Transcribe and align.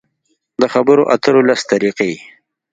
د 0.61 0.63
خبرو 0.73 1.03
اترو 1.13 1.41
لس 1.47 1.61
طریقې: 1.71 2.11